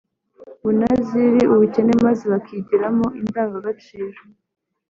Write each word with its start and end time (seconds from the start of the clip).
bunazira 0.63 1.41
ubukene 1.53 1.93
maze 2.05 2.23
bakigiramo 2.31 3.05
indangagaciro 3.21 4.19